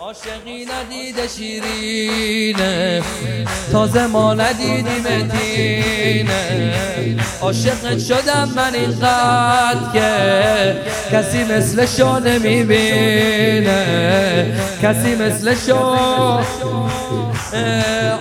عاشقی 0.00 0.66
ندیده 0.66 1.28
شیرینه. 1.28 3.02
تازه 3.72 4.06
ما 4.06 4.34
ندیدیم 4.34 5.02
دینه 5.28 6.74
عاشقت 7.40 7.98
شدم 7.98 8.52
من 8.56 8.74
اینقدر 8.74 9.92
که 9.92 10.76
کسی 11.12 11.44
مثل 11.44 11.86
شو 11.86 12.18
نمی‌بینه. 12.18 13.76
کسی 14.82 15.14
مثل 15.14 15.54
شو 15.66 15.96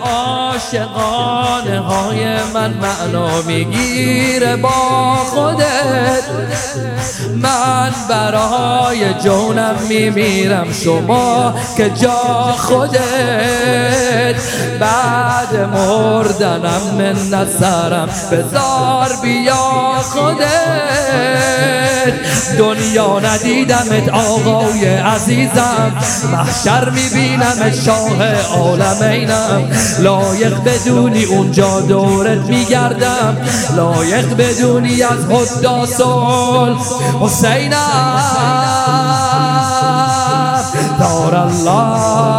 عاشقانه 0.03 1.79
های 1.79 2.25
من 2.53 2.73
معنا 2.73 3.41
می‌گیره 3.41 4.55
با 4.55 4.69
خودت. 5.15 6.23
من 7.35 7.91
برای 8.09 9.13
جونم 9.13 9.75
میمیرم 9.89 10.73
شما 10.73 11.53
که 11.77 11.89
جا 11.89 12.55
خودت. 12.57 14.04
بعد 14.79 15.55
مردنم 15.73 16.81
من 16.97 17.39
نصرم 17.39 18.09
بزار 18.31 19.09
بیا 19.21 19.55
خودت. 20.13 20.85
دنیا 22.57 23.19
ندیدمت 23.19 24.09
آقای 24.09 24.85
عزیزم. 24.85 25.91
محشر 26.31 26.89
می‌بینم 26.89 27.71
شاه 27.85 28.41
عالمینم. 28.59 29.71
لایق 29.99 30.63
بدونی 30.63 31.25
اونجا 31.25 31.79
دورت 31.79 32.39
میگردم. 32.39 33.37
لایق 33.75 34.33
بدونی 34.37 35.03
از 35.03 35.25
حداسول 35.29 36.75
حسینم. 37.21 38.55
دار 40.99 41.35
الله. 41.35 42.35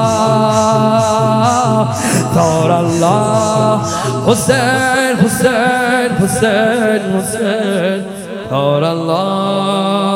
دار 2.34 2.70
الله. 2.70 3.80
حسین 4.26 5.16
حسین 5.24 6.10
حسین 6.20 7.02
حسین. 7.16 8.04
دار 8.50 8.84
الله. 8.84 10.15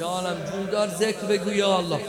جانم 0.00 0.36
جون 0.52 0.66
دار 0.72 0.88
ذکر 0.88 1.26
بگو 1.28 1.52
یا 1.52 1.76
الله. 1.76 2.00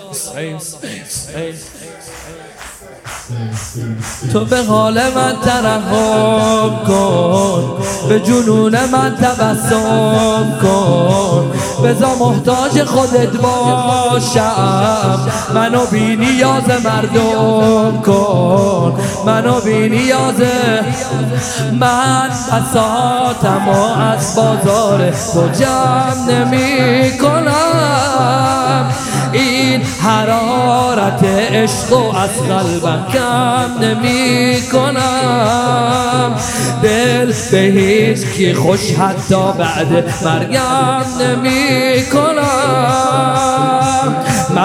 تو 4.34 4.46
به 4.46 4.64
حال 4.64 5.10
من 5.14 5.36
ترحم 5.46 6.86
کن 6.88 7.84
به 8.10 8.20
جنون 8.20 8.86
من 8.86 9.16
تبسم 9.16 10.60
کن. 10.62 11.54
بزا 11.86 12.16
محتاج 12.16 12.84
خودت 12.84 13.38
باشم. 13.38 15.20
منو 15.56 15.86
بی 15.86 16.16
نیاز 16.16 16.64
مردم 16.86 18.02
کن. 18.02 19.00
منو 19.26 19.62
بی 19.62 19.90
نیاز 19.90 20.42
من 21.80 22.30
بساتم 22.30 23.70
و 23.70 24.02
از 24.02 24.36
بازار 24.36 25.12
تو 25.34 25.48
جمع 25.60 26.32
نمی 26.32 27.18
کنم. 27.18 28.92
این 29.36 29.82
حرارت 30.02 31.24
عشق 31.24 31.94
و 31.94 32.16
از 32.16 32.42
قلبم 32.42 33.06
کم 33.14 33.86
نمی 33.86 34.62
کنم 34.72 36.36
دل 36.84 37.34
به 37.52 37.58
هیچ 37.58 38.26
کی 38.26 38.54
خوش 38.54 38.92
حتی 38.92 39.54
بعد 39.60 40.14
مرگم 40.26 41.06
نمی 41.22 42.04
کنم 42.14 42.85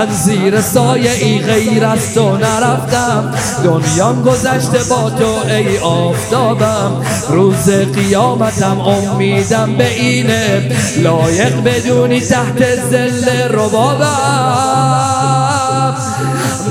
من 0.00 0.10
زیر 0.10 0.60
سایه 0.60 1.10
ای 1.10 1.38
غیر 1.38 1.84
از 1.84 2.14
تو 2.14 2.36
نرفتم. 2.36 3.34
دنیام 3.64 4.22
گذشته 4.22 4.78
با 4.90 5.10
تو 5.10 5.48
ای 5.48 5.78
آفتابم. 5.78 7.02
روز 7.28 7.70
قیامتم 7.70 8.80
امیدم 8.80 9.76
به 9.76 9.94
اینه. 9.94 10.72
لایق 10.96 11.62
بدونی 11.64 12.20
تحت 12.20 12.76
زل 12.90 13.28
ربابم. 13.50 14.06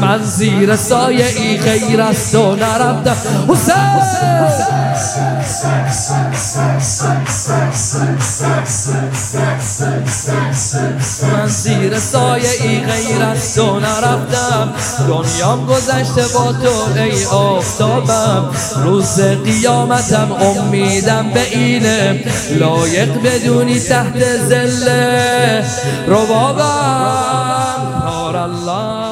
من 0.02 0.24
زیر 0.24 0.76
سایه 0.76 1.26
ای 1.26 1.58
غیر 1.58 2.02
از 2.02 2.32
تو 2.32 2.56
نرفتم. 2.56 3.18
حسین! 3.48 4.09
من 11.32 11.48
زیر 11.48 12.00
سایه 12.00 12.50
ای 12.62 12.80
غیر 12.80 13.24
از 13.24 13.56
تو 13.56 13.80
نرفتم. 13.80 14.74
دنیام 15.08 15.66
گذشته 15.66 16.34
با 16.34 16.54
تو 16.54 17.00
ای 17.02 17.26
آفتابم. 17.26 18.50
روز 18.76 19.20
قیامتم 19.22 20.32
امیدم 20.32 21.30
به 21.34 21.42
اینه. 21.52 22.24
لایق 22.52 23.22
بدونی 23.24 23.80
تحت 23.80 24.38
زله 24.50 25.66
ربابم. 26.08 27.50
الله. 28.40 29.09